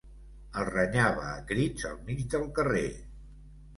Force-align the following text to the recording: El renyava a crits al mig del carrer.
El 0.61 0.65
renyava 0.69 1.27
a 1.33 1.45
crits 1.51 1.85
al 1.93 1.99
mig 2.11 2.25
del 2.35 2.49
carrer. 2.59 2.87